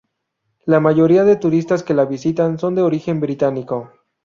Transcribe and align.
La 0.65 0.79
mayoría 0.79 1.25
de 1.25 1.35
turistas 1.35 1.83
que 1.83 1.93
la 1.93 2.05
visitan 2.05 2.57
son 2.57 2.73
de 2.73 2.81
origen 2.81 3.19
británico. 3.19 3.91